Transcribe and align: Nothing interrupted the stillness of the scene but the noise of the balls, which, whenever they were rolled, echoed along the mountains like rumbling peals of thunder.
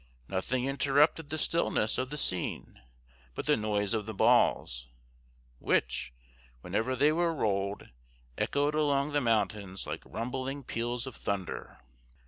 Nothing 0.27 0.65
interrupted 0.65 1.29
the 1.29 1.37
stillness 1.37 1.99
of 1.99 2.09
the 2.09 2.17
scene 2.17 2.81
but 3.35 3.45
the 3.45 3.55
noise 3.55 3.93
of 3.93 4.07
the 4.07 4.15
balls, 4.15 4.89
which, 5.59 6.11
whenever 6.61 6.95
they 6.95 7.11
were 7.11 7.31
rolled, 7.35 7.87
echoed 8.35 8.73
along 8.73 9.11
the 9.11 9.21
mountains 9.21 9.85
like 9.85 10.01
rumbling 10.03 10.63
peals 10.63 11.05
of 11.05 11.15
thunder. 11.15 11.77